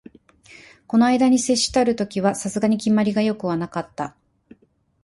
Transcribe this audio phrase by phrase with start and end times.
[0.87, 4.15] この問に接したる時は、さすがに決まりが善くはなかった